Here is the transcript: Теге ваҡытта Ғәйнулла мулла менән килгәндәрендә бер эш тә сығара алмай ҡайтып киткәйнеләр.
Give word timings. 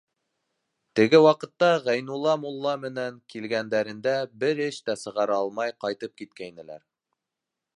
Теге 0.99 1.17
ваҡытта 1.25 1.67
Ғәйнулла 1.87 2.33
мулла 2.45 2.73
менән 2.85 3.19
килгәндәрендә 3.33 4.15
бер 4.45 4.63
эш 4.69 4.81
тә 4.89 4.97
сығара 5.03 5.37
алмай 5.43 5.77
ҡайтып 5.85 6.17
киткәйнеләр. 6.23 6.83